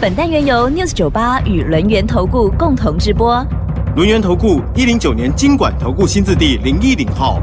[0.00, 3.44] 本单元由 News 九八与轮源投顾共同直播。
[3.96, 7.40] 轮源投顾一零九年经管投顾新字第零一零号。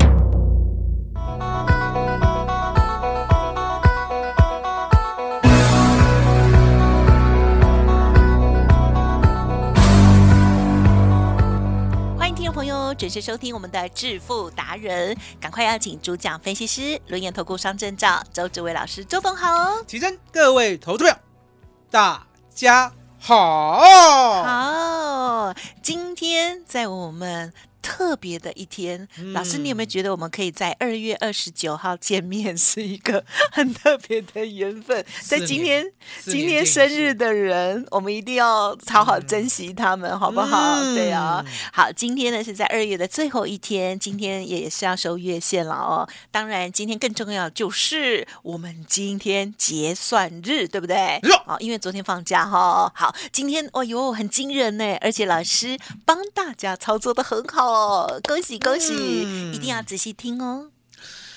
[12.17, 19.83] 欢迎听众朋友准时收听我们的致富达人，赶快邀请主讲分析师轮研投顾商证照周志伟老师周董好哦。
[19.85, 21.17] 起身，各位投资者，
[21.91, 23.81] 大家好。
[24.43, 27.51] 好，今天在我们
[27.85, 35.05] 特别的一天，老师，你有没有觉得我们可以在二月二十九号见面是一个很特别的缘分？
[35.21, 35.85] 在今天
[36.23, 40.57] 今天生日的人，我们一定要好好珍惜他们，好不好？
[40.81, 46.09] 嗯对啊，好，今天呢是在二月的最后一天，今天也是要收月线了哦。
[46.31, 51.43] 当然，今天更重要就是我们今天结算日，对不对没错？
[51.45, 52.91] 好，因为昨天放假哈。
[52.95, 58.93] 好，今天哦哟很惊人呢，而且老师帮大家操作的很好哦，恭喜恭喜！
[59.25, 60.71] 嗯一定要仔细听哦。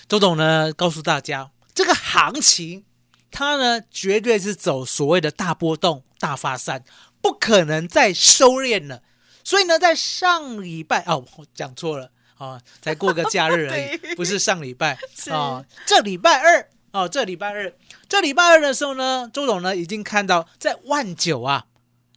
[0.09, 2.85] 周董呢，告诉大家，这个行情
[3.31, 6.85] 它呢绝对是走所谓的大波动、大发散，
[7.21, 9.03] 不可能再收敛了。
[9.43, 17.73] 所以呢，在上礼拜哦，我讲错了哦，才过个假日而已， 不是上礼拜是哦，这礼拜二哦，这礼拜二，
[18.09, 21.67] 这礼拜二的时候呢，周董呢已经看到在万九啊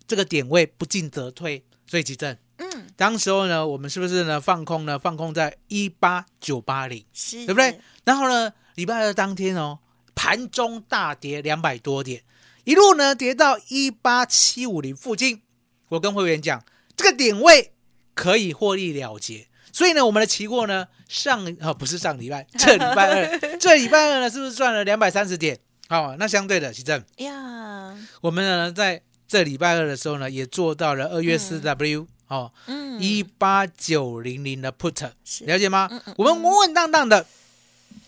[0.08, 2.38] 这个点位不进则退，所以急震。
[2.62, 5.00] 嗯，当时候呢，我们是不是呢放空呢？
[5.00, 7.80] 放空在一八九八零，是，对不对？？
[8.04, 9.80] 然后呢，礼拜二当天哦，
[10.14, 12.22] 盘中大跌两百多点，
[12.66, 15.42] 一路呢跌到一八七五零附近。
[15.90, 16.64] 我跟会员讲，
[16.96, 17.74] 这个点位
[18.14, 19.48] 可以获利了结。
[19.74, 25.58] 所以呢，我们的期货呢，上啊、不是上礼拜，这礼拜二，这礼拜二呢，是不是赚了两百三十点？
[25.90, 35.90] 好、那相对的，奇正，呀，我们呢在这礼拜二的时候呢，也做到了二月四 W、哦，嗯一八九零零的 put，是了解吗？
[35.92, 37.28] 嗯嗯我们稳稳当当的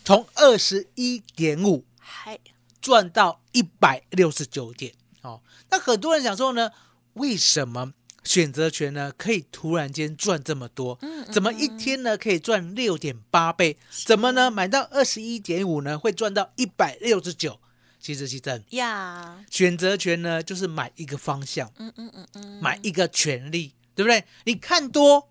[0.02, 2.40] 从二十一点五嗨，
[2.80, 4.94] 赚到一百六十九点。
[5.20, 6.70] 哦，那很多人想说呢，
[7.14, 7.92] 为什么
[8.22, 10.98] 选择权呢可以突然间赚这么多？
[11.02, 13.76] 嗯怎么一天呢可以赚六点八倍？
[14.06, 17.60] 怎么呢买到二十一点五呢会赚到一百六十九？
[18.00, 24.24] 其实其正呀，选择权呢就是买一个方向，嗯嗯嗯嗯，买一个权利，对不对？
[24.44, 25.30] 你看多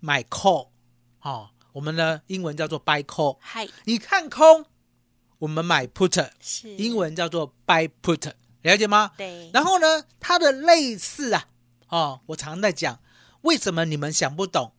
[0.00, 0.68] 买 call，
[1.20, 3.38] 哦，我们的英文叫做 buy call。
[3.40, 4.66] 嗨，你看空，
[5.38, 9.12] 我们买 put，是英文叫做 buy put，了解吗？
[9.16, 11.48] 对，然后呢，它的类似啊，
[11.88, 13.00] 哦，我常在讲，
[13.42, 14.72] 为什么你们想不懂，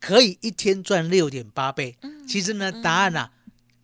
[0.00, 1.96] 可以一天赚六点八倍？
[2.02, 3.32] 嗯其实呢，答案啊，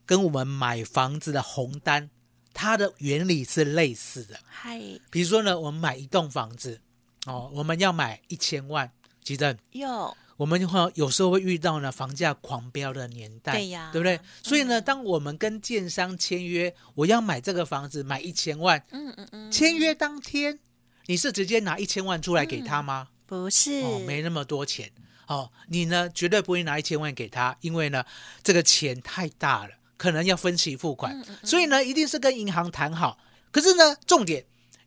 [0.07, 2.09] 跟我们买房子的红单，
[2.55, 4.39] 它的原理是类似的。
[4.47, 4.79] 嗨，
[5.11, 6.81] 比如说呢，我们买一栋房子，
[7.29, 8.91] 哦，我们要买一千万，
[9.23, 13.91] 其正，哟，我们会有时候会遇到呢房价狂飙的年代，对呀。
[13.93, 14.19] 对不对？
[14.43, 20.59] 所以呢，当我们跟建商签约，我要买这个房子，买一千万，嗯嗯嗯，签约当天，
[21.07, 23.09] 你是直接拿一千万出来给他吗？
[23.27, 24.91] 不是，哦，没那么多钱。
[25.27, 28.03] 哦，你呢绝对不会拿一千万给他，因为呢
[28.43, 31.37] 这个钱太大了，可能要分期付款，嗯。
[31.45, 33.19] 所以呢一定是跟银行谈好。
[33.51, 34.45] 可是呢，重点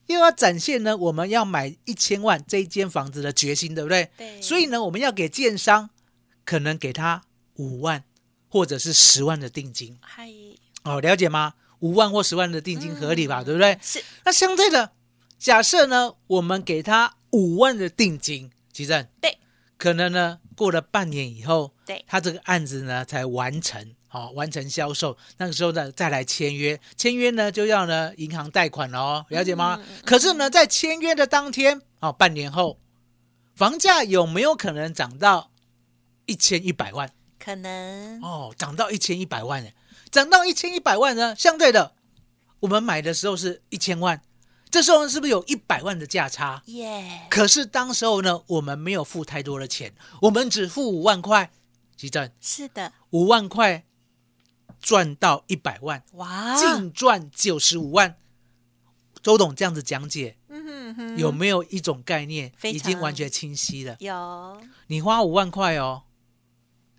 [0.07, 4.09] 又要展现呢我们要买一千万这一间房子的决心，对不对？
[4.17, 4.41] 对。
[4.41, 5.89] 所以呢，我们要给建商
[6.43, 7.23] 可能给他
[7.55, 8.03] 五万
[8.49, 9.97] 或者是十万的定金。
[10.01, 10.29] 嗨，
[10.83, 11.53] 哦，了解吗？
[11.79, 13.79] 五万或十万的定金合理吧，嗯对不对？
[13.81, 14.91] 是，那相对的，
[15.39, 19.39] 假设呢，我们给他五万的定金，吉正，对，
[19.77, 22.03] 可能呢过了半年以后，对。
[22.07, 29.81] 他这个案子呢才完成，好、完成销售，那个时候呢再来签约，签约呢就要呢银行贷款了哦，了解吗？
[30.05, 32.77] 可是呢，在签约的当天，哦，半年后，
[33.55, 35.51] 房价有没有可能涨到
[36.25, 37.09] 一千一百万？
[37.39, 38.21] 可能。
[38.21, 39.69] 哦，涨到一千一百万呢，
[40.11, 41.93] 涨到一千一百万呢，相对的，
[42.59, 44.21] 我们买的时候是一千万，
[44.69, 46.61] 这时候是不是有一百万的价差？
[46.65, 49.93] 耶，可是当时候呢，我们没有付太多的钱，
[50.23, 51.49] 我们只付五万块，
[51.95, 53.85] 急诊是的，五万块
[54.81, 58.17] 赚到一百万，哇，净赚九十五万。
[59.21, 63.95] 周董这样子讲解，嗯哼，嗯哼，有没有一种概念已经完全清晰了？
[63.99, 66.01] 有，你花五万块哦，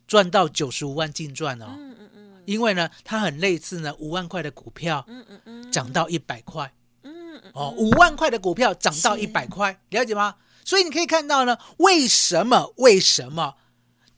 [0.07, 10.37] 赚到九十五万净赚哦，嗯嗯嗯因为呢，它很类似呢，五万块的股票嗯嗯嗯，涨到一百块嗯嗯哦，五万块的股票涨到一百块，了解吗？
[10.65, 12.73] 所以你可以看到呢，为什么？
[12.77, 13.57] 为什么？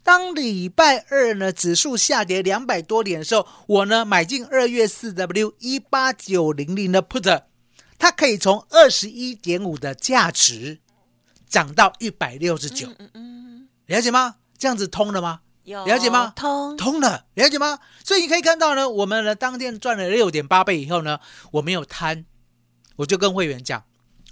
[0.05, 7.45] 当礼拜二呢，指数下跌两百多点的时候，我呢买进二月四 W 一八九零零的 put，
[7.99, 10.79] 它可以从二十一点五的价值
[11.49, 14.37] 涨到一百六十九，嗯嗯，了解吗？
[14.59, 15.41] 这样子通了吗？
[15.65, 17.79] 有了解吗通，通了，了解吗？
[18.05, 21.19] 所以你可以看到呢，我们呢当天赚了六点八倍以后呢，
[21.53, 22.27] 我没有贪，
[22.97, 23.83] 我就跟会员讲，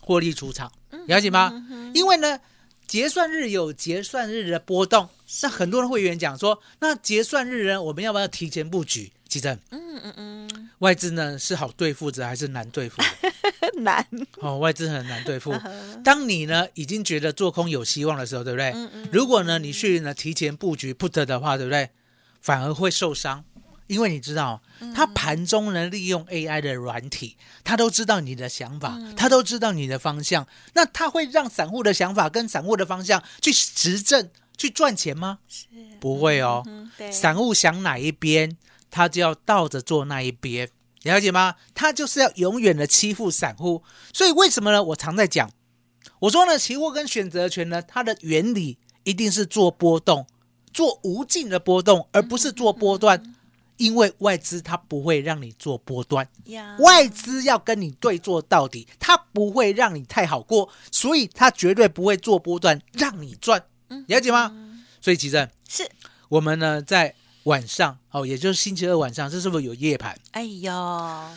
[0.02, 0.70] 获利出场，
[1.06, 1.50] 了解吗？
[1.94, 2.38] 因为呢，
[2.86, 5.08] 结算日有结算日的波动，
[5.40, 9.12] 那很多人会员讲说，那结算日呢，我们要不要提前布局？
[9.28, 13.80] 其实嗯嗯嗯，外资呢是好对付着还是难对付的？
[13.80, 14.06] 难，
[14.40, 15.54] 哦，外资很难对付。
[16.04, 18.72] 当你呢已经觉得做空有希望的时候，对不对？
[18.74, 21.88] 嗯嗯如果呢你去呢提前布局 put 的话，对不对？
[22.42, 23.42] 反而会受伤，
[23.86, 24.60] 因为你知道，
[24.94, 35.38] 它盘中呢利用 AI 的软体，它都知道你的想法，它都知道你的方向，那它会让散户的想法跟散户的方向去实证、去赚钱吗？
[35.48, 35.66] 是，
[36.00, 36.62] 不会哦。
[36.66, 38.56] 嗯，散户想哪一边，
[38.90, 40.68] 他就要倒着做那一边，
[41.02, 41.56] 了解吗？
[41.74, 43.82] 他就是要永远的欺负散户。
[44.12, 44.82] 所以为什么呢？
[44.82, 45.50] 我常在讲，
[46.20, 50.26] 我说呢，期货跟选择权呢，它的原理一定是做波动，
[50.72, 53.34] 做无尽的波动，而不是做波段。
[53.78, 63.64] 因为外资它不会让你做波段，呀，外资要跟你对做到底，它不会让你太好过，所以它绝对不会做波段让你赚，
[64.08, 64.52] 了解吗？
[65.00, 65.88] 所以其实是，
[66.28, 70.18] 我们呢在晚上哦，也就是星期二晚上，这是不是有夜盘？
[70.32, 70.70] 哎呦，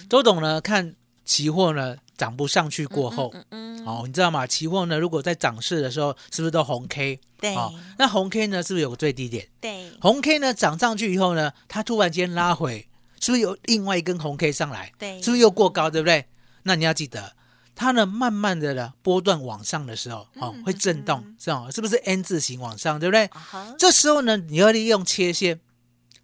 [0.10, 4.46] 周董呢看期货呢涨不上去过后，嗯嗯，哦，你知道吗？
[4.46, 7.20] 期货呢如果在涨势的时候，是不是都红 K？
[7.40, 9.48] 对哦，那红 K 呢是不是有个最低点？
[9.60, 12.88] 对，红 K 呢涨上去以后呢，它突然间拉回，
[13.20, 14.92] 是不是有另外一根红 K 上来？
[14.98, 15.90] 对是不是又过高？
[15.90, 16.26] 对不对？
[16.64, 17.35] 那你要记得，
[17.76, 23.00] 它呢慢慢的呢波段往上的时候，哦会震动，是哦，是不是 N 字形往上？
[23.00, 23.30] 对不对？
[23.78, 25.60] 这时候呢，你要利用切线。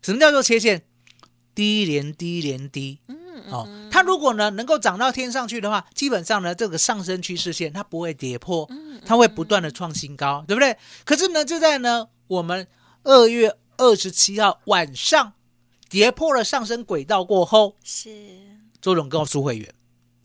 [0.02, 0.84] 什么叫做切线？
[1.54, 3.00] 低连低连低。
[3.08, 3.18] 嗯
[3.52, 10.78] 哦，它如果呢能够涨到天上去的话，基本上呢这个上升趋势线它不会跌破，嗯它会不断的创新高，对不对？
[11.04, 12.66] 可是呢，就在呢我们
[13.04, 15.34] 二月二十七号晚上
[15.90, 18.10] 跌破了上升轨道过后，是，
[18.80, 19.74] 周总告诉会员，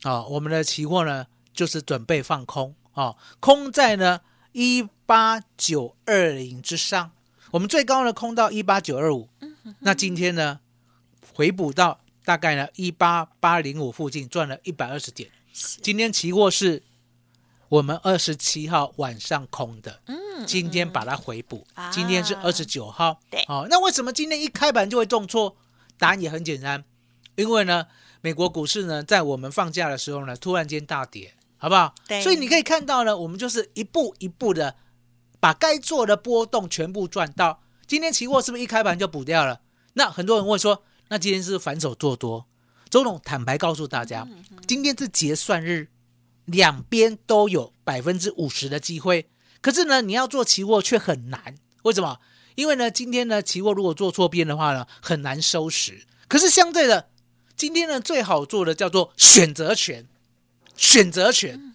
[0.03, 4.21] 啊、我们的期货呢就是准备放空啊、空在呢
[4.53, 7.11] 一八九二零之上，
[7.51, 9.29] 我们最高呢空到一八九二五，
[9.81, 10.61] 那今天呢
[11.35, 15.31] 回补到大概呢一八八零五附近，赚了一百二十点。
[15.83, 16.83] 今天期货是
[17.69, 20.17] 我们二十七号晚上空的，嗯
[20.47, 21.91] 今天把它回补，啊。
[21.91, 23.43] 今天是二十九号，对。
[23.49, 25.57] 哦，那为什么今天一开盘就会重挫？
[25.99, 26.85] 答案也很简单，
[27.37, 27.87] 因为呢，
[28.27, 31.95] 美国股市呢，在我们放假的时候呢，突然间大跌，好不好？
[32.09, 34.75] 对所以你可以看到呢，我们就是一步一步的
[35.39, 37.63] 把该做的波动全部赚到。
[37.87, 39.61] 今天期货是不是一开盘就补掉了？
[39.93, 42.47] 那很多人问说，那今天是反手做多？
[42.91, 44.27] 周董坦白告诉大家，
[44.67, 45.87] 今天是结算日，
[46.47, 49.31] 两边都有百分之五十的机会。
[49.61, 52.19] 可是呢，你要做期货却很难，为什么？
[52.57, 56.05] 因为呢，今天呢，期货如果做错边的话呢，很难收拾。
[56.27, 57.09] 可是相对的，
[57.57, 60.07] 今天呢，最好做的叫做选择权，
[60.77, 61.73] 选择权，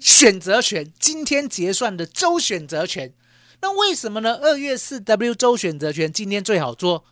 [0.00, 0.92] 选择权。
[1.00, 3.12] 今天结算的周选择权，
[3.60, 4.36] 那为什么呢？
[4.36, 7.04] 二月四 W 周选择权今天最好做，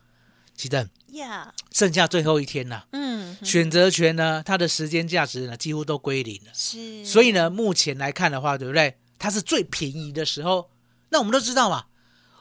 [0.56, 2.86] 其实呀，剩下最后一天了。
[2.92, 6.52] 嗯，选择权呢，它的时间价值呢几乎都归零了。
[6.54, 8.96] 是，所以呢，目前来看的话，对不对？
[9.18, 10.70] 它是最便宜的时候。
[11.10, 11.84] 那我们都知道嘛，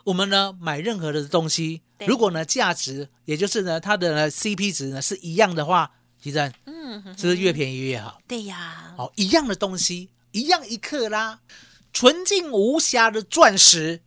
[0.06, 5.92] 我们呢买任何的东西，对如果呢价值，也就是呢它的呢 CP 值呢是一样的话，
[6.22, 8.20] 其实嗯，哼是不是越便宜越好？
[8.28, 11.40] 对呀，哦，一样的东西，一样一克拉，
[11.92, 14.02] 纯净无瑕的钻石，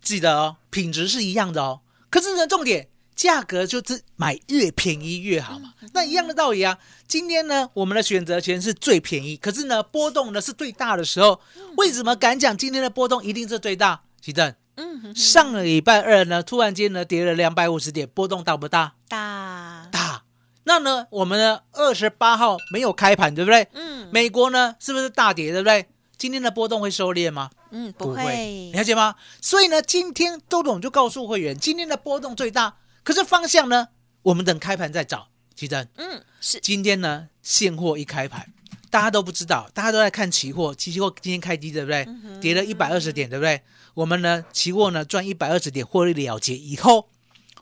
[0.00, 1.80] 记得哦，品质是一样的哦。
[2.10, 5.74] 可是呢，重点价格就是买越便宜越好嘛。
[5.92, 6.78] 那一样的道理啊。
[7.06, 11.40] 今天呢，我们的选择权是最便宜，可是呢，波动呢是最大的时候。
[11.76, 14.02] 为什么敢讲今天的波动一定是最大？
[14.20, 18.94] 奇正，嗯哼，上个礼拜二呢，突然间呢跌了两百五十点，波动大不大？
[19.08, 20.22] 大，大。
[20.62, 23.66] 那呢，我们呢二十八号没有开盘，对不对？
[23.72, 25.88] 嗯美国呢是不是大跌，对不对？
[26.16, 27.50] 今天的波动会收敛吗？
[27.70, 29.16] 嗯，不会，了解吗？
[29.40, 33.88] 所以呢，今天周董就告诉会员，今天的波动最大，可是方向呢，
[34.22, 35.28] 我们等开盘再找。
[35.56, 38.46] 其实嗯，是，今天呢，现货一开盘
[38.90, 42.06] 大家都不知道，大家都在看期货，期货今天开低，对不对？
[42.40, 43.60] 跌了一百二十点，对不对？
[43.98, 47.08] 我们呢，期货呢赚一百二十点获利了结以后，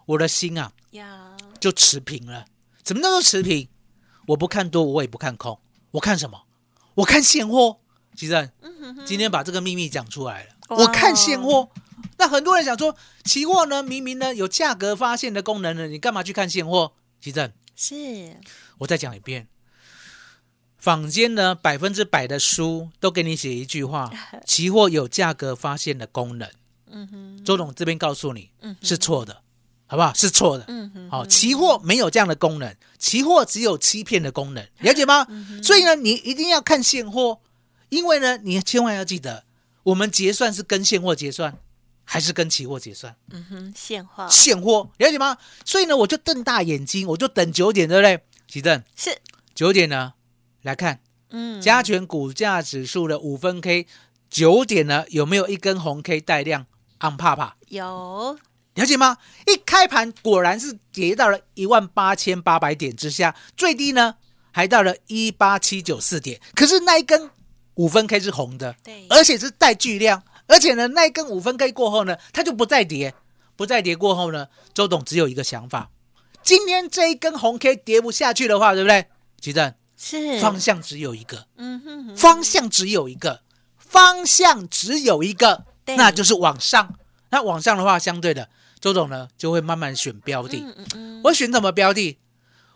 [0.04, 2.44] 我的心啊呀，就持平了。
[2.82, 3.68] 怎么叫做持平？
[4.26, 5.58] 我不看多，我也不看空，
[5.92, 6.42] 我看什么？
[6.96, 7.78] 我看现货。
[8.14, 8.50] 其实
[9.06, 11.70] 今天把这个秘密讲出来了，我看现货。
[12.18, 16.92] 那很多人想说，期货呢明明呢有价格发现的功能呢，你干嘛去看现货？
[17.18, 18.36] 其实是
[18.76, 19.48] 我再讲一遍，
[20.86, 24.08] 坊间呢百分之百的书都给你写一句话：
[24.46, 26.48] 期货有价格发现的功能。
[26.88, 29.42] 嗯哼，周董这边告诉你嗯是错的，
[29.86, 30.14] 好不好？
[30.14, 30.64] 是错的。
[30.68, 35.26] 嗯哼，好、期货没有这样的功能，期货只有欺骗的功能， 了解吗？
[35.28, 37.40] 嗯所以呢，你一定要看现货，
[37.88, 39.42] 因为呢，你千万要记得，
[39.82, 41.58] 我们结算是跟现货结算，
[42.04, 43.16] 还是跟期货结算？
[43.32, 45.36] 嗯哼，现货现货，了解吗？
[45.64, 48.20] 所以呢，我就瞪大眼睛，我就等九点，对不对？
[48.46, 49.18] 奇正，是，
[49.56, 50.12] 九点呢，
[50.66, 50.98] 来看
[51.30, 53.86] 嗯，加权股价指数的五分 K，
[54.28, 56.66] 九点呢有没有一根红 K 带量？
[56.98, 58.36] 昂怕怕，有，
[58.74, 59.18] 了解吗？
[59.46, 64.16] 一开盘果然是跌到了一万八千八百点之下，最低呢
[64.50, 66.40] 还到了一八七九四点。
[66.54, 67.30] 可是那一根
[67.74, 73.14] 五分 K 是红的，对，而且是带巨量，而且呢那一根五分 K 过后呢，它就不再跌，
[73.54, 75.90] 不再跌过后呢，周董只有一个想法：
[76.42, 79.06] 今天这一根红 K 跌不下去的话，对不对？
[79.38, 83.42] 奇正，是方，向只有一个，嗯哼哼，方向只有一个，
[83.76, 86.94] 方向只有一个，对那就是往上。
[87.30, 88.48] 那往上的话，相对的，
[88.78, 90.58] 周总呢就会慢慢选标的。
[90.58, 92.18] 嗯嗯嗯，我选什么标的？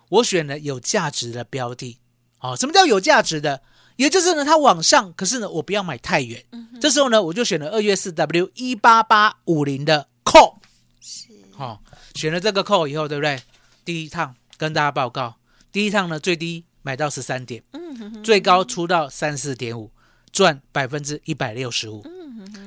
[0.08, 1.98] 我选了有价值的标的。
[2.38, 3.62] 好、什么叫有价值的？
[3.96, 6.42] 也就是呢，它往上，可是呢，我不要买太远。
[6.52, 10.54] 嗯这时候呢，我就选了二月四 W 一八八五零的 call。
[11.02, 11.82] 是，好、
[12.14, 13.42] 选了这个 call 以后，对不对？
[13.84, 15.36] 第一趟跟大家报告，
[15.70, 17.62] 第一趟呢最低买到十三点，
[18.24, 19.90] 最高出到三四点五，
[20.32, 22.04] 赚百分之一百六十五。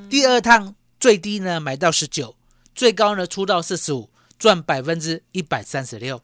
[0.09, 2.35] 第二趟最低呢买到十九，
[2.75, 6.21] 最高呢出到四十五，赚百分之一百三十六。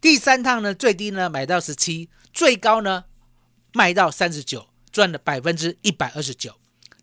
[0.00, 3.04] 第三趟呢最低呢买到十七，最高呢
[3.72, 6.54] 卖到三十九，赚了百分之一百二十九。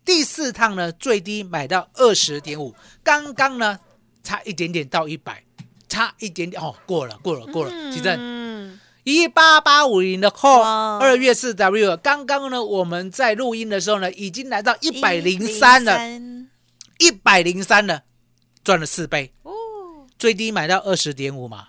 [0.04, 3.78] 第四趟呢最低买到二十点五，刚刚呢
[4.22, 5.44] 差一点点到一百，
[5.88, 8.78] 差一点点哦，过了过了过了，其正。
[9.08, 10.60] 嗯，一八八五零的 call，
[10.98, 15.98] 二月四 W，刚刚呢我们在录音的时候呢，已经来到一百零三了，
[16.98, 18.02] 一百零三了，
[18.62, 19.52] 赚了四倍，哦，
[20.18, 21.68] 最低买到二十点五嘛，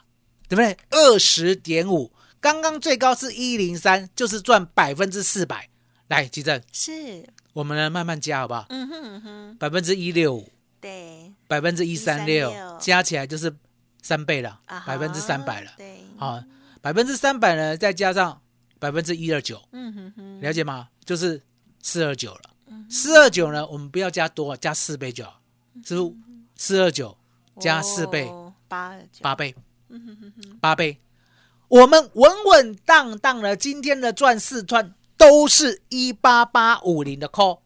[0.50, 0.78] 对不对？
[0.90, 5.70] 二十点五，刚刚最高是一零三，就是赚百分之四百。
[6.10, 8.66] 来，吉正，是，我们呢慢慢加好不好？
[8.70, 12.52] 嗯哼嗯哼，百分之一六五，对，百分之一三六。
[12.80, 13.56] 加起来就是
[14.02, 15.72] 三倍了百分之三百了。
[15.78, 16.42] 对，好，
[16.82, 18.42] 百分之三百呢，再加上
[18.80, 20.88] 百分之一二九，嗯哼哼，了解吗？
[21.04, 21.42] 就是
[21.82, 22.42] 四二九了。
[22.90, 25.40] 四二九呢，我们不要加多，加四倍就好，
[25.84, 26.16] 是不是？
[26.56, 27.18] 四二九
[27.60, 29.56] 加四倍，哦八九，八倍，
[29.90, 30.98] 嗯哼哼哼，八倍。
[31.68, 37.60] 我们稳稳当当的，今天的赚四串都是一八八五零的 call，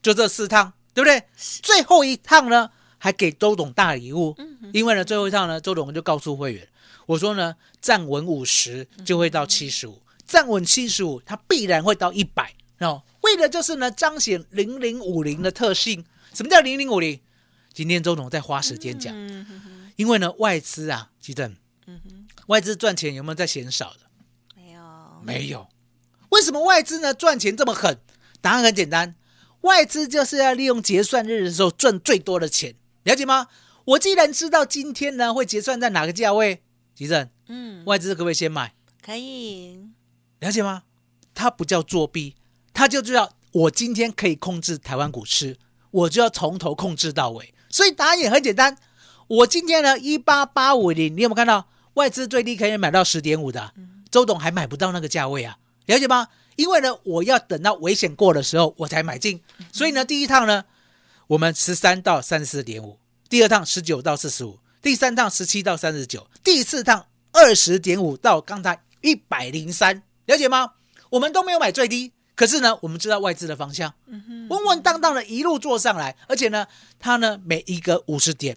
[0.00, 1.22] 就这四趟，对不对？
[1.36, 4.34] 最后一趟呢，还给周董大礼物，
[4.72, 6.68] 因为呢，最后一趟呢，周董就告诉会员，
[7.10, 13.02] 我说呢，站稳五十就会到七十五，站稳七十五，它必然会到一百哦。
[13.22, 16.04] 为的就是呢，彰显零零五零的特性。
[16.32, 17.20] 什么叫零零五零？
[17.74, 19.12] 今天周总在花时间讲，
[19.96, 21.56] 因为呢，外资啊，基正，
[22.46, 24.00] 外资赚钱有没有在嫌少的？
[24.54, 24.80] 没有，
[25.24, 25.68] 没有。
[26.28, 27.98] 为什么外资呢赚钱这么狠？
[28.40, 29.16] 答案很简单，
[29.62, 33.48] 外资就是要利用结算日的时候赚最多的钱，了解吗？
[33.84, 36.62] 我既然知道今天呢会结算在哪个价位，
[37.00, 38.74] 吉正，嗯，外资可不可以先买？
[39.02, 39.88] 可以，
[40.40, 40.82] 了解吗？
[41.32, 42.36] 它不叫作弊，
[42.74, 45.56] 它就知道我今天可以控制台湾股市，
[45.90, 47.54] 我就要从头控制到尾。
[47.70, 48.76] 所以答案也很简单，
[49.28, 53.72] 我今天呢一八八五零，你有没有看到外资最低可以买到十点五的啊、
[54.10, 56.28] 周董还买不到那个价位啊，了解吗？
[56.56, 59.40] 因为呢，我要等到危险过的时候我才买进，
[59.72, 60.66] 所以呢，第一趟呢，
[61.28, 62.98] 我们十三到三十四点五，
[63.30, 70.72] 第二趟十九到四十五，第三趟十七到三十九，第四趟二十点五到刚才一百零三，了解吗？
[71.10, 73.92] 我们都没有买最低，可是呢，我们知道外资的方向，
[74.48, 76.66] 稳稳当当的一路做上来，而且呢，
[76.98, 78.56] 它呢每一个五十点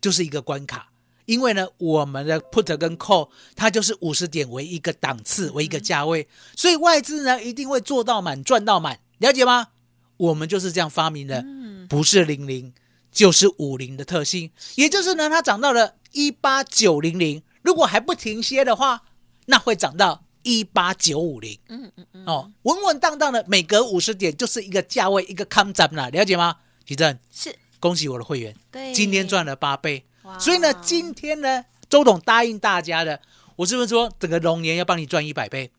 [0.00, 0.88] 就是一个关卡，
[1.26, 9.68] 因为呢，我们的 put 跟 call 它就是五十点为一个档次，为一个价位，所以外资呢一定会做到满，赚到满，了解吗？
[10.16, 11.44] 我们就是这样发明的，
[11.88, 12.72] 不是零零
[13.10, 19.02] 就是五零的特性，也就是呢，它涨到了一八九零零，如果还不停歇的话，
[19.46, 26.56] 那会涨到一八九五零，嗯嗯嗯，哦，稳稳当当的，每隔五十点就是一个价位，一个康涨啦，了解吗？
[26.84, 27.54] 徐正，是。
[27.80, 30.04] 恭喜我的会员，对，今天赚了八倍。
[30.24, 33.20] 哇，所以呢，今天呢，周董答应大家的，
[33.54, 35.70] 我是不是说整个龙年要帮你赚一百倍，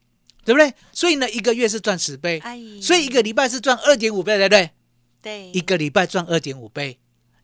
[0.46, 0.74] 对不对？
[0.94, 4.70] 所以呢，一个月是赚十倍，哎，所以一个礼拜是赚二点五倍，对不对？
[5.22, 5.52] 对。
[5.52, 6.98] 一个礼拜赚二点五倍，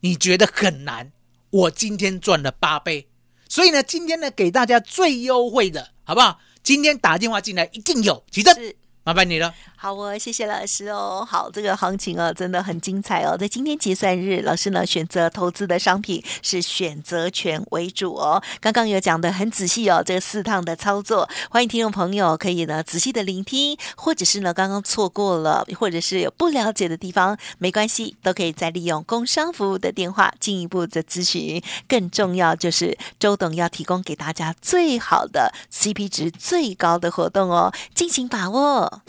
[0.06, 1.12] 你觉得很难？
[1.50, 3.08] 我今天赚了八倍，
[3.50, 6.40] 所以呢，今天呢给大家最优惠的，好不好？
[6.62, 8.56] 今天打电话进来一定有，起正，
[9.04, 9.52] 麻烦你了。
[9.86, 11.24] 好哦，谢谢老师哦。
[11.30, 13.38] 好，这个行情哦，真的很精彩哦。
[13.38, 18.42] 在今天结算日，老师呢选择投资的商品是选择权为主哦。
[18.60, 31.62] 刚刚有讲的很仔细哦，这四趟的操作，欢迎听众朋友可以呢仔细的聆听，或者是呢刚刚错过了，或者是有不了解的地方，没关系，都可以再利用工商服务的电话进一步的咨询。
[31.88, 39.04] 更重要就是周董要提供给大家最好的 CP 值最高的活动哦，敬请把握。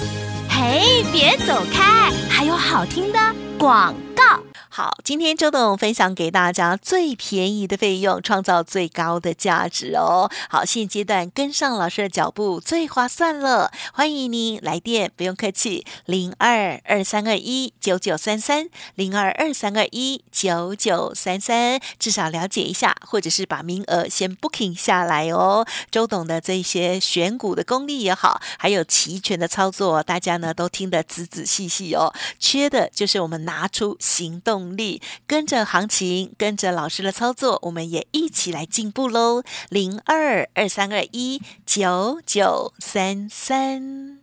[0.59, 3.19] 嘿，别走开，还有好听的
[3.59, 4.41] 广告。
[4.77, 10.31] 好，今天周董分享给大家最便宜的费用，创造最高的价值哦。
[10.51, 25.67] 好，现阶段跟上老师的脚步最划算了，欢迎您来电，不用客气，零二二三二一九九三三，零二二三二一九九三三，至少了解一下，或者是把名额先 booking 下来哦。
[25.91, 32.13] 周董的这些选股的功力也好，还有齐全的操作，大家呢都听得仔仔细细哦。
[32.39, 39.43] 缺的就是我们拿出行动能力，跟着行情，跟着老师的操作，我们也一起来进步喽。
[39.69, 44.19] 零二二三二一九九三三。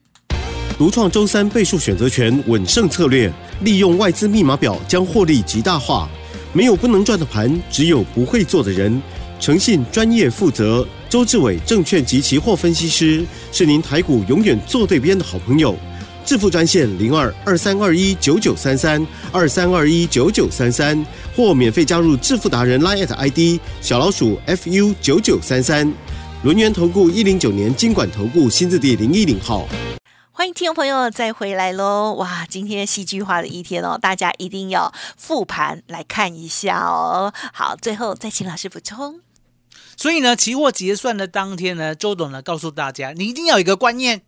[0.78, 3.32] 独创周三倍数选择权稳胜策略，
[3.62, 6.10] 利用外资密码表将获利极大化。
[6.52, 9.02] 没有不能赚的盘，只有不会做的人。
[9.40, 15.76] 诚信、专业、负责，周志伟证券及期货分析师是您台股永远做对边的好朋友。
[16.26, 25.92] 致富专线零二二三二一九九三三二三二一九九三三，或免费加入致富达人 Line at ID 小老鼠 fu 九九三三。
[26.44, 29.68] 轮源投顾一零九年经管投顾新字第零一零号。
[30.32, 32.14] 欢迎听众朋友再回来喽！
[32.16, 37.32] 哇，今天戏剧化的一天哦，大家一定要复盘来看一下哦。
[37.54, 39.22] 好，最后再请老师补充。
[39.96, 44.24] 所以呢，期货结算的当天呢，周董呢告诉大家，你一定要有一个观念，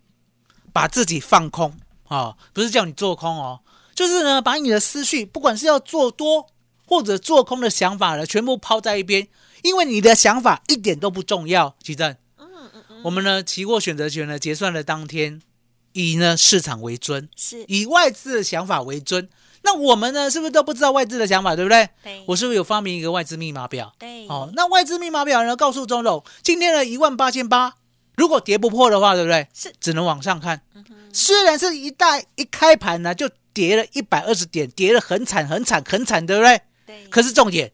[0.71, 1.73] 把自己放空
[2.07, 3.59] 啊、哦，不是叫你做空哦，
[3.93, 6.47] 就是呢，把你的思绪，不管是要做多
[6.85, 9.27] 或者做空的想法呢，全部抛在一边，
[9.63, 11.75] 因为你的想法一点都不重要。
[11.81, 15.41] 奇正，嗯嗯嗯，我们呢，期货选择权呢结算的当天，
[15.93, 19.27] 以呢市场为尊，是以外资的想法为尊。
[19.63, 21.89] 那我们呢，是不是都不知道外资的想法，对不对？
[22.03, 23.91] 对我是不是有发明一个外资密码表？
[23.97, 27.73] 对哦，那外资密码表呢，告诉钟总，今天的一万八千八，
[28.17, 29.47] 如果跌不破的话，对不对？
[29.53, 30.61] 是只能往上看。
[31.13, 36.61] 虽然是一大一开盘呢，就跌了一百二十点，跌得很惨很惨很惨，对不对？
[36.85, 37.71] 对，可是重点，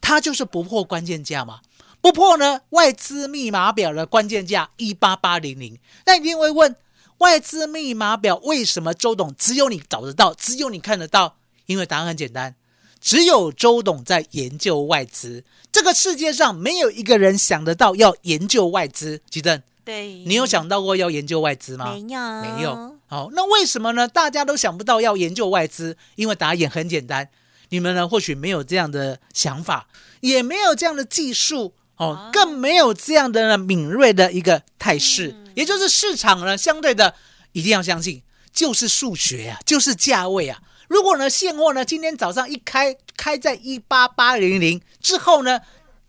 [0.00, 1.60] 它就是不破关键价嘛，
[2.00, 6.74] 不破呢，外资密码表的关键价一八八零零，那一定会问，
[7.18, 11.36] 外资密码表为什么周董只有你找得到，只有你看得到？
[11.66, 12.56] 因为答案很简单，
[13.00, 19.22] 只有周董在研究外资，这个世界上没有一个人想得到要研究外资。
[19.30, 21.92] 吉正，对，你有想到过要研究外资吗？
[21.92, 22.20] 没有？
[22.42, 22.96] 没有。
[23.08, 24.06] 好，那为什么呢？
[24.06, 27.28] 大家都想不到要研究外资，因为答案很简单，
[27.70, 29.88] 你们呢或许没有这样的想法，
[30.20, 37.12] 也没有这样的技术哦，更没有这样的敏锐的一个态势，也就是市场呢相对的
[37.50, 38.22] 一定要相信，
[38.52, 40.62] 就是数学啊，就是价位啊。
[40.86, 45.60] 如果呢现货呢今天早上一开开在一八八零零之后呢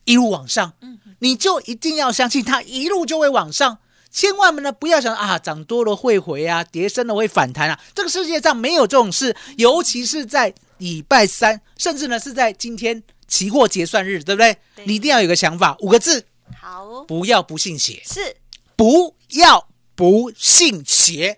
[0.05, 0.71] 一路往上，
[1.21, 3.77] 你就一定要相信它一路就会往上。
[4.11, 7.79] 千万呢不要想啊，涨多了会回啊，跌深了会反弹啊。
[7.95, 14.53] 这个世界上没有这种事，尤其是在礼拜三，甚至呢是在今天期货结算日，对不对？
[14.75, 16.25] 对你一定要有个想法，五个字：
[16.59, 18.35] 好，不要不信邪，是
[18.75, 21.37] 不要不信邪，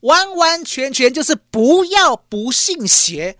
[0.00, 3.38] 完完全全就是不要不信邪。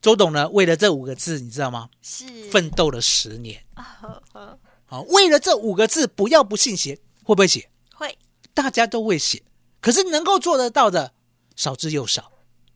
[0.00, 1.88] 周董呢，为了这五个字，你知道吗？
[2.02, 3.62] 是奋斗了十年。
[4.92, 7.70] 好，为了这五个字，不要不信邪，会不会写？
[7.94, 8.18] 会
[8.52, 9.42] 大家都会写，
[9.80, 11.14] 可是能够做得到的
[11.56, 12.30] 少之又少，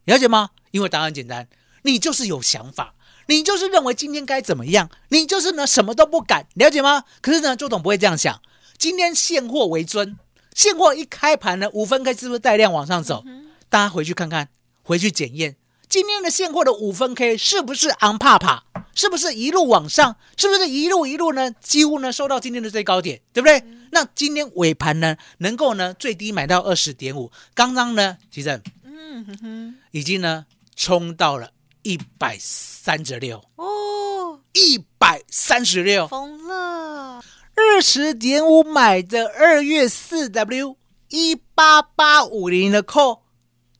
[0.07, 0.53] 了解吗？
[0.71, 1.47] 因为答案简单，
[1.83, 2.95] 你就是有想法，
[3.27, 7.05] 你就是认为今天该怎么样，你就是呢什么都不敢，了解吗？
[7.21, 8.41] 可是呢，周董不会这样想，
[8.79, 10.19] 今天现货为尊，
[10.55, 13.23] 现货一开盘呢，五分 K 是不是带量往上走？
[13.69, 14.49] 大家回去看看，
[14.83, 18.65] 回去检验今天的现货的五分 K 是不是昂帕帕？
[18.97, 20.17] 是不是一路往上？
[20.37, 21.49] 是不是一路一路呢？
[21.61, 23.63] 几乎呢收到今天的最高点，对不对？
[23.93, 31.51] 那今天尾盘呢，能够呢最低买到二十点五，刚刚呢，其实嗯哼哼，已经呢冲到了
[31.83, 37.23] 一百三十六，哦，一百三十六，疯了，
[37.55, 40.77] 二十点五买的二月四 W
[41.11, 43.21] 一八八五零的 call，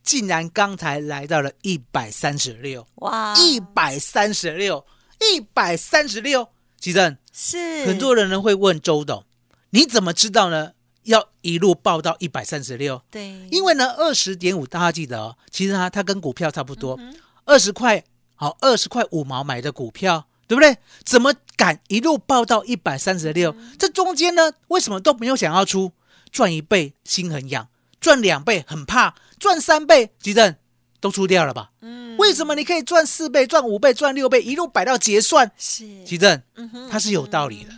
[0.03, 4.85] 竟然刚才来到了一百三十六，哇，一百三十六，
[5.19, 6.49] 一百三十六，
[6.79, 9.25] 奇正是很多人呢会问周董，
[9.71, 10.73] 你怎么知道呢？
[11.03, 13.01] 要一路报到一百三十六？
[13.09, 16.99] 对，因为呢，二十点五大家记得哦，其实它它跟股票差不多
[17.45, 18.03] 二十块
[18.35, 20.77] 好，二十块五毛买的股票，对不对？
[21.05, 23.51] 怎么敢一路报到一百三十六？
[23.57, 25.93] 嗯这中间呢，为什么都没有想要出？
[26.29, 27.69] 赚一倍心很痒，
[28.01, 30.57] 赚两倍很怕，赚三倍急诊
[30.99, 31.71] 都出掉了吧？
[31.81, 35.51] 嗯为什么你可以赚四倍、赚五倍、赚六倍，一路摆到结算？
[35.57, 37.69] 是奇正嗯哼它是有道理的，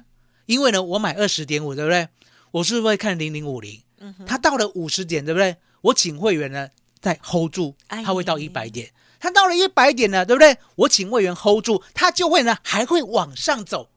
[0.46, 2.08] 因为呢，我买二十点五，对不对？
[2.52, 3.82] 我是不是会看零零五零？
[4.00, 5.58] 嗯哼它到了五十点，对不对？
[5.82, 6.70] 我请会员呢
[7.02, 8.92] 再 hold 住，哎它会到一百点。
[9.20, 10.58] 它到了一百点呢，对不对？
[10.76, 13.90] 我请会员 hold 住，它就会呢还会往上走。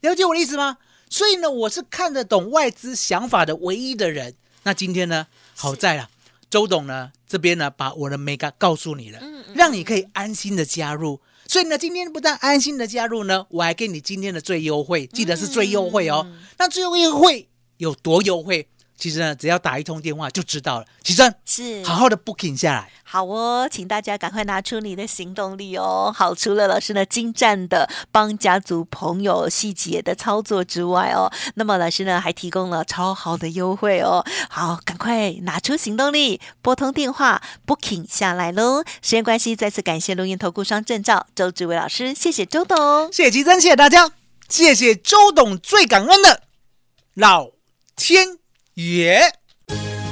[0.00, 0.78] 了解我的意思吗？
[1.08, 4.34] 所以呢，我是看得懂外资想法的唯一的人。
[4.64, 6.10] 那今天呢，好在了，
[6.48, 11.20] 周董呢这边呢把我的 mega 告诉你了，嗯嗯让你可以安心的加入。
[11.48, 16.24] 所以呢，今天不但安心的加入呢，我还给你今天的最优惠，记得是最优惠哦。
[16.26, 18.68] 嗯那最优惠有多优惠？
[18.96, 20.86] 其实呢，只要打一通电话就知道了。
[21.02, 26.12] 其实是好好的 booking 下来，好哦，请大家赶快拿出你的行动力哦。
[26.14, 34.24] 好，除了老师呢精湛的帮家族朋友细节的操作之外哦，那么老师呢还提供了超好的优惠哦。
[34.48, 38.82] 好，赶快拿出行动力，拨通电话 booking 下来喽。
[39.02, 43.12] 时间关系，再次感谢录音投顾双证照周志伟老师，谢谢周董。
[43.12, 44.10] 谢谢吉珍，谢谢大家，
[44.48, 46.42] 谢谢周董，最感恩的
[47.14, 47.50] 老
[47.94, 48.38] 天
[48.76, 49.22] 耶。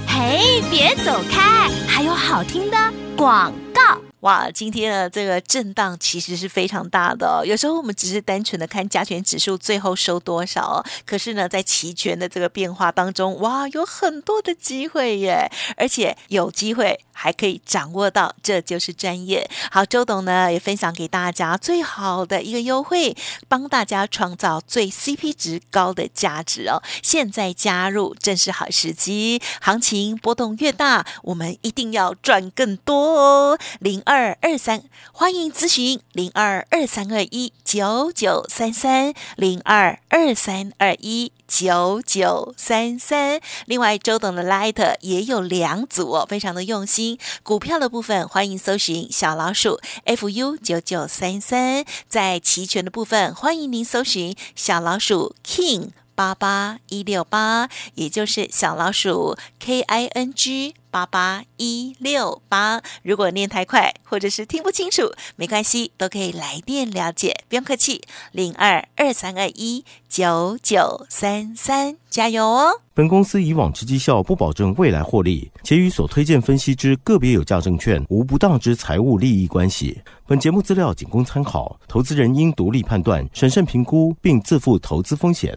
[0.08, 2.78] 嘿，别走开，还有好听的
[3.14, 4.00] 广告。
[4.24, 7.44] 哇，今天的，这个震荡其实是非常大的、哦。
[7.44, 19.46] 有时候我们只是单纯的看加权指数最后收多少、哦，可是呢，在期权的这个变化当中，哇，有很多的机会耶，而且有机会还可以掌握到，这就是专业。
[19.70, 23.14] 好，周董呢也分享给大家最好的一个优惠，
[23.46, 26.82] 帮大家创造最 CP 值高的价值哦。
[27.02, 33.58] 现在加入正是好时机，行情波动越大，我们一定要赚更多哦。
[33.80, 43.40] 零二二二三，欢迎咨询零二二三二一九九三三零二二三二一九九三三。
[43.66, 47.18] 另外，周董的 Light 也有两组哦，非常的用心。
[47.42, 51.84] 股票的部分，欢迎搜寻小老鼠 fu 九九三三。
[52.08, 55.88] 在期权的部分，欢迎您搜寻小老鼠 King。
[56.14, 62.80] 八八一六八，也就是小老鼠 K I N G 八八一六八。
[63.02, 68.02] 如果念太快或者是听不清楚，没关系，都可以来电了解，不用客气。
[68.32, 72.80] 零二二三二一九九三三，加油哦！
[72.94, 80.00] 本公司以往之绩效不保证未来获利，且与所推荐分析之个别有价证券无不当之财务利益关系。
[80.28, 85.56] 本节目资料仅供参考，投资人应独立判断、审慎评估，并自负投资风险。